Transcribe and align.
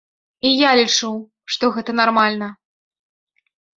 І 0.47 0.53
я 0.61 0.69
лічу, 0.79 1.11
што 1.55 1.65
гэта 1.75 1.91
нармальна. 2.03 2.47